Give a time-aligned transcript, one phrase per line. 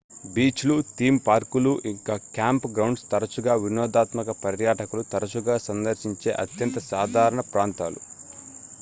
[0.31, 8.01] beach లు theme పార్కులు ఇంకా క్యాంప్ గ్రౌండ్స్ తరచుగా వినోదాత్మక పర్యాటకులు తరచుగా సందర్శించే అత్యంత సాధారణ ప్రాంతాలు